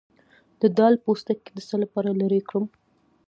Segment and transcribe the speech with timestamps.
[0.61, 2.65] د دال پوستکی د څه لپاره لرې کړم؟